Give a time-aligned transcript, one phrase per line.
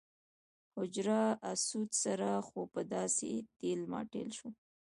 [0.75, 1.07] حجر
[1.51, 4.49] اسود سره خو به داسې ټېل ماټېل شو.